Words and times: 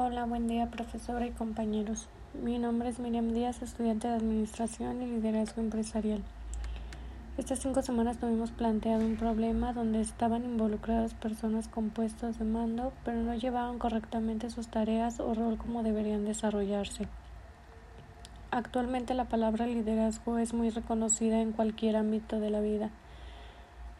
Hola, 0.00 0.26
buen 0.26 0.46
día 0.46 0.70
profesora 0.70 1.26
y 1.26 1.32
compañeros. 1.32 2.06
Mi 2.40 2.56
nombre 2.60 2.88
es 2.88 3.00
Miriam 3.00 3.32
Díaz, 3.32 3.62
estudiante 3.62 4.06
de 4.06 4.14
Administración 4.14 5.02
y 5.02 5.06
Liderazgo 5.06 5.60
Empresarial. 5.60 6.22
Estas 7.36 7.58
cinco 7.58 7.82
semanas 7.82 8.16
tuvimos 8.16 8.52
planteado 8.52 9.04
un 9.04 9.16
problema 9.16 9.72
donde 9.72 10.00
estaban 10.00 10.44
involucradas 10.44 11.14
personas 11.14 11.66
con 11.66 11.90
puestos 11.90 12.38
de 12.38 12.44
mando, 12.44 12.92
pero 13.04 13.22
no 13.22 13.34
llevaban 13.34 13.80
correctamente 13.80 14.50
sus 14.50 14.68
tareas 14.68 15.18
o 15.18 15.34
rol 15.34 15.58
como 15.58 15.82
deberían 15.82 16.24
desarrollarse. 16.24 17.08
Actualmente 18.52 19.14
la 19.14 19.24
palabra 19.24 19.66
liderazgo 19.66 20.38
es 20.38 20.54
muy 20.54 20.70
reconocida 20.70 21.40
en 21.40 21.50
cualquier 21.50 21.96
ámbito 21.96 22.38
de 22.38 22.50
la 22.50 22.60
vida 22.60 22.90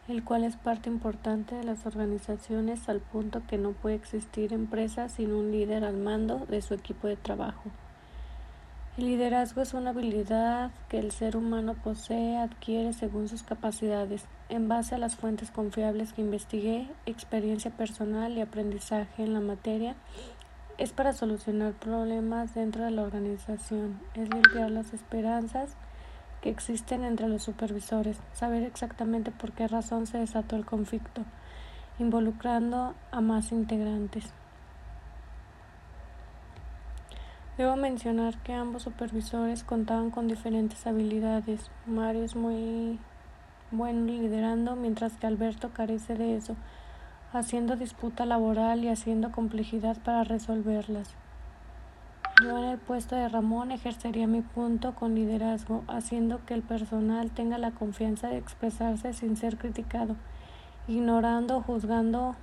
el 0.09 0.23
cual 0.23 0.43
es 0.43 0.55
parte 0.55 0.89
importante 0.89 1.55
de 1.55 1.63
las 1.63 1.85
organizaciones 1.85 2.89
al 2.89 2.99
punto 2.99 3.43
que 3.47 3.59
no 3.59 3.73
puede 3.73 3.95
existir 3.95 4.53
empresa 4.53 5.07
sin 5.07 5.33
un 5.33 5.51
líder 5.51 5.83
al 5.83 5.97
mando 5.97 6.45
de 6.47 6.61
su 6.63 6.73
equipo 6.73 7.07
de 7.07 7.15
trabajo. 7.15 7.69
El 8.97 9.05
liderazgo 9.05 9.61
es 9.61 9.73
una 9.73 9.91
habilidad 9.91 10.71
que 10.89 10.99
el 10.99 11.11
ser 11.11 11.37
humano 11.37 11.75
posee, 11.75 12.37
adquiere 12.37 12.91
según 12.91 13.29
sus 13.29 13.43
capacidades, 13.43 14.25
en 14.49 14.67
base 14.67 14.95
a 14.95 14.97
las 14.97 15.15
fuentes 15.15 15.51
confiables 15.51 16.11
que 16.11 16.21
investigué, 16.21 16.89
experiencia 17.05 17.71
personal 17.71 18.35
y 18.37 18.41
aprendizaje 18.41 19.23
en 19.23 19.33
la 19.33 19.39
materia. 19.39 19.95
Es 20.77 20.91
para 20.91 21.13
solucionar 21.13 21.73
problemas 21.73 22.55
dentro 22.55 22.83
de 22.83 22.91
la 22.91 23.03
organización, 23.03 23.99
es 24.15 24.27
limpiar 24.27 24.71
las 24.71 24.91
esperanzas, 24.91 25.77
que 26.41 26.49
existen 26.49 27.03
entre 27.03 27.27
los 27.27 27.43
supervisores, 27.43 28.17
saber 28.33 28.63
exactamente 28.63 29.31
por 29.31 29.51
qué 29.51 29.67
razón 29.67 30.07
se 30.07 30.17
desató 30.17 30.55
el 30.55 30.65
conflicto, 30.65 31.23
involucrando 31.99 32.95
a 33.11 33.21
más 33.21 33.51
integrantes. 33.51 34.33
Debo 37.57 37.75
mencionar 37.75 38.37
que 38.37 38.53
ambos 38.53 38.83
supervisores 38.83 39.65
contaban 39.65 40.11
con 40.11 40.29
diferentes 40.29 40.87
habilidades. 40.87 41.69
Mario 41.85 42.23
es 42.23 42.37
muy 42.37 42.97
bueno 43.71 44.05
liderando, 44.05 44.77
mientras 44.77 45.17
que 45.17 45.27
Alberto 45.27 45.71
carece 45.73 46.15
de 46.15 46.37
eso, 46.37 46.55
haciendo 47.33 47.75
disputa 47.75 48.25
laboral 48.25 48.85
y 48.85 48.87
haciendo 48.87 49.33
complejidad 49.33 49.97
para 49.97 50.23
resolverlas. 50.23 51.13
Yo 52.41 52.57
en 52.57 52.63
el 52.65 52.77
puesto 52.77 53.17
de 53.17 53.27
Ramón 53.27 53.71
ejercería 53.71 54.25
mi 54.25 54.41
punto 54.41 54.95
con 54.95 55.13
liderazgo, 55.13 55.83
haciendo 55.89 56.45
que 56.45 56.53
el 56.53 56.61
personal 56.61 57.31
tenga 57.31 57.57
la 57.57 57.71
confianza 57.71 58.29
de 58.29 58.37
expresarse 58.37 59.11
sin 59.11 59.35
ser 59.35 59.57
criticado. 59.57 60.15
Ignorando 60.87 61.61
juzgando, 61.61 62.37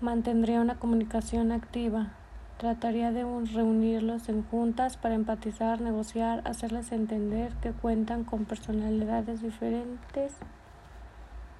mantendría 0.00 0.62
una 0.62 0.76
comunicación 0.76 1.52
activa. 1.52 2.12
Trataría 2.56 3.12
de 3.12 3.24
reunirlos 3.52 4.30
en 4.30 4.42
juntas 4.44 4.96
para 4.96 5.14
empatizar, 5.14 5.82
negociar, 5.82 6.40
hacerles 6.46 6.90
entender 6.90 7.52
que 7.60 7.72
cuentan 7.72 8.24
con 8.24 8.46
personalidades 8.46 9.42
diferentes 9.42 10.32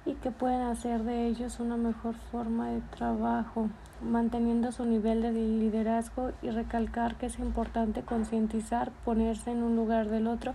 y 0.07 0.13
que 0.13 0.31
pueden 0.31 0.61
hacer 0.61 1.03
de 1.03 1.27
ellos 1.27 1.59
una 1.59 1.75
mejor 1.75 2.15
forma 2.31 2.69
de 2.69 2.79
trabajo, 2.95 3.69
manteniendo 4.01 4.71
su 4.71 4.85
nivel 4.85 5.21
de 5.21 5.33
liderazgo 5.33 6.31
y 6.41 6.49
recalcar 6.49 7.15
que 7.15 7.25
es 7.25 7.39
importante 7.39 8.03
concientizar, 8.03 8.91
ponerse 9.03 9.51
en 9.51 9.63
un 9.63 9.75
lugar 9.75 10.07
del 10.07 10.27
otro 10.27 10.53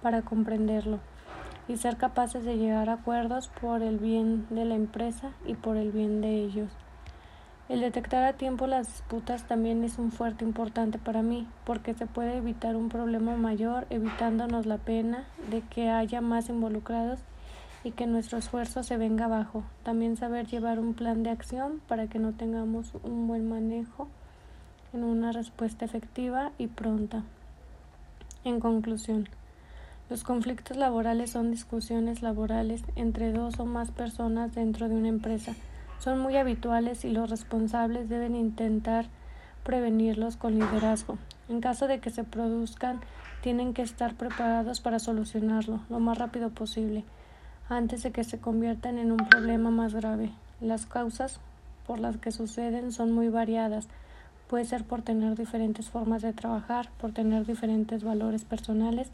para 0.00 0.22
comprenderlo 0.22 1.00
y 1.66 1.76
ser 1.76 1.96
capaces 1.96 2.44
de 2.44 2.56
llegar 2.56 2.88
a 2.88 2.94
acuerdos 2.94 3.50
por 3.60 3.82
el 3.82 3.98
bien 3.98 4.46
de 4.50 4.64
la 4.64 4.76
empresa 4.76 5.32
y 5.44 5.54
por 5.54 5.76
el 5.76 5.90
bien 5.90 6.20
de 6.20 6.36
ellos. 6.36 6.70
El 7.68 7.80
detectar 7.80 8.22
a 8.24 8.34
tiempo 8.34 8.66
las 8.68 8.86
disputas 8.86 9.44
también 9.48 9.82
es 9.82 9.98
un 9.98 10.12
fuerte 10.12 10.44
importante 10.44 10.98
para 10.98 11.22
mí, 11.22 11.48
porque 11.64 11.94
se 11.94 12.06
puede 12.06 12.36
evitar 12.36 12.76
un 12.76 12.90
problema 12.90 13.36
mayor 13.36 13.86
evitándonos 13.90 14.66
la 14.66 14.76
pena 14.76 15.24
de 15.50 15.62
que 15.62 15.88
haya 15.88 16.20
más 16.20 16.48
involucrados 16.48 17.20
y 17.84 17.92
que 17.92 18.06
nuestro 18.06 18.38
esfuerzo 18.38 18.82
se 18.82 18.96
venga 18.96 19.26
abajo. 19.26 19.62
También 19.82 20.16
saber 20.16 20.46
llevar 20.46 20.80
un 20.80 20.94
plan 20.94 21.22
de 21.22 21.30
acción 21.30 21.80
para 21.86 22.08
que 22.08 22.18
no 22.18 22.32
tengamos 22.32 22.92
un 23.04 23.28
buen 23.28 23.48
manejo 23.48 24.08
en 24.94 25.04
una 25.04 25.32
respuesta 25.32 25.84
efectiva 25.84 26.50
y 26.56 26.66
pronta. 26.66 27.22
En 28.42 28.58
conclusión, 28.58 29.28
los 30.08 30.24
conflictos 30.24 30.78
laborales 30.78 31.30
son 31.30 31.50
discusiones 31.50 32.22
laborales 32.22 32.82
entre 32.96 33.32
dos 33.32 33.60
o 33.60 33.66
más 33.66 33.90
personas 33.90 34.54
dentro 34.54 34.88
de 34.88 34.94
una 34.94 35.08
empresa. 35.08 35.54
Son 35.98 36.18
muy 36.18 36.36
habituales 36.36 37.04
y 37.04 37.10
los 37.10 37.28
responsables 37.28 38.08
deben 38.08 38.34
intentar 38.34 39.06
prevenirlos 39.62 40.36
con 40.36 40.58
liderazgo. 40.58 41.18
En 41.48 41.60
caso 41.60 41.86
de 41.86 42.00
que 42.00 42.10
se 42.10 42.24
produzcan, 42.24 43.00
tienen 43.42 43.74
que 43.74 43.82
estar 43.82 44.14
preparados 44.14 44.80
para 44.80 44.98
solucionarlo 44.98 45.80
lo 45.90 46.00
más 46.00 46.16
rápido 46.16 46.50
posible 46.50 47.04
antes 47.68 48.02
de 48.02 48.12
que 48.12 48.24
se 48.24 48.38
conviertan 48.38 48.98
en 48.98 49.12
un 49.12 49.28
problema 49.28 49.70
más 49.70 49.94
grave. 49.94 50.30
Las 50.60 50.86
causas 50.86 51.40
por 51.86 51.98
las 51.98 52.16
que 52.16 52.32
suceden 52.32 52.92
son 52.92 53.12
muy 53.12 53.28
variadas. 53.28 53.88
Puede 54.48 54.64
ser 54.64 54.84
por 54.84 55.02
tener 55.02 55.36
diferentes 55.36 55.88
formas 55.88 56.22
de 56.22 56.32
trabajar, 56.32 56.90
por 57.00 57.12
tener 57.12 57.46
diferentes 57.46 58.04
valores 58.04 58.44
personales 58.44 59.08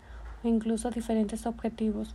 o 0.45 0.49
incluso 0.49 0.91
diferentes 0.91 1.47
objetivos. 1.47 2.15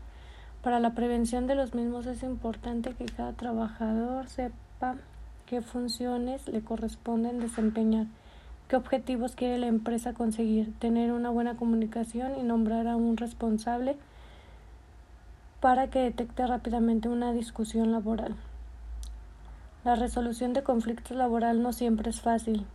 Para 0.62 0.80
la 0.80 0.94
prevención 0.96 1.48
de 1.48 1.56
los 1.56 1.74
mismos 1.74 2.06
es 2.08 2.24
importante 2.24 2.94
que 2.94 3.06
cada 3.06 3.34
trabajador 3.34 4.28
sepa 4.28 4.96
qué 5.46 5.62
funciones 5.62 6.48
le 6.48 6.62
corresponden 6.62 7.40
desempeñar, 7.40 8.08
qué 8.68 8.76
objetivos 8.76 9.36
quiere 9.36 9.60
la 9.60 9.68
empresa 9.68 10.14
conseguir, 10.14 10.74
tener 10.80 11.12
una 11.12 11.30
buena 11.30 11.56
comunicación 11.56 12.40
y 12.40 12.44
nombrar 12.44 12.88
a 12.88 12.96
un 12.96 13.16
responsable 13.16 13.96
para 15.66 15.88
que 15.88 15.98
detecte 15.98 16.46
rápidamente 16.46 17.10
una 17.10 17.34
discusión 17.34 17.92
laboral. 17.92 18.36
La 19.84 19.96
resolución 19.96 20.54
de 20.54 20.62
conflictos 20.62 21.18
laboral 21.18 21.64
no 21.64 21.74
siempre 21.74 22.12
es 22.12 22.22
fácil. 22.22 22.68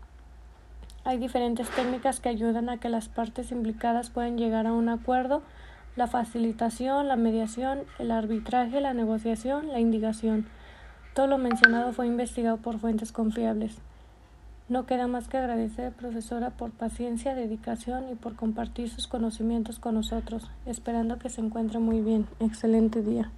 Hay 1.04 1.18
diferentes 1.18 1.70
técnicas 1.70 2.18
que 2.18 2.30
ayudan 2.30 2.68
a 2.68 2.78
que 2.78 2.88
las 2.88 3.08
partes 3.08 3.52
implicadas 3.52 4.10
puedan 4.10 4.36
llegar 4.36 4.66
a 4.66 4.72
un 4.72 4.88
acuerdo, 4.88 5.42
la 5.94 6.08
facilitación, 6.08 7.06
la 7.06 7.14
mediación, 7.14 7.82
el 8.00 8.10
arbitraje, 8.10 8.80
la 8.80 8.92
negociación, 8.92 9.68
la 9.68 9.78
indicación. 9.78 10.48
Todo 11.14 11.28
lo 11.28 11.38
mencionado 11.38 11.92
fue 11.92 12.08
investigado 12.08 12.56
por 12.56 12.80
fuentes 12.80 13.12
confiables. 13.12 13.78
No 14.70 14.86
queda 14.86 15.08
más 15.08 15.26
que 15.26 15.36
agradecer, 15.36 15.90
profesora, 15.90 16.50
por 16.50 16.70
paciencia, 16.70 17.34
dedicación 17.34 18.04
y 18.08 18.14
por 18.14 18.36
compartir 18.36 18.88
sus 18.88 19.08
conocimientos 19.08 19.80
con 19.80 19.96
nosotros, 19.96 20.48
esperando 20.64 21.18
que 21.18 21.28
se 21.28 21.40
encuentre 21.40 21.80
muy 21.80 22.00
bien. 22.00 22.28
Excelente 22.38 23.02
día. 23.02 23.32